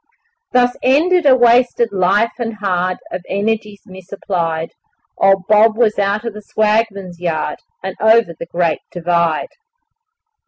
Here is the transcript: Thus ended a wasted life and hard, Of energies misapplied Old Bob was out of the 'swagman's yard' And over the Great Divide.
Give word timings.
Thus 0.51 0.75
ended 0.81 1.27
a 1.27 1.35
wasted 1.35 1.91
life 1.93 2.31
and 2.39 2.55
hard, 2.55 2.97
Of 3.11 3.23
energies 3.29 3.81
misapplied 3.85 4.71
Old 5.19 5.43
Bob 5.47 5.77
was 5.77 5.99
out 5.99 6.25
of 6.25 6.33
the 6.33 6.41
'swagman's 6.41 7.19
yard' 7.19 7.59
And 7.83 7.95
over 8.01 8.33
the 8.33 8.47
Great 8.47 8.79
Divide. 8.91 9.49